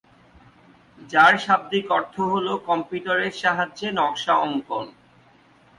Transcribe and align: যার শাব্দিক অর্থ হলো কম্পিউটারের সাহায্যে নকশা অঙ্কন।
যার 1.09 1.33
শাব্দিক 1.37 1.85
অর্থ 1.91 2.15
হলো 2.31 2.53
কম্পিউটারের 2.67 3.33
সাহায্যে 3.33 3.87
নকশা 3.91 4.33
অঙ্কন। 4.39 4.87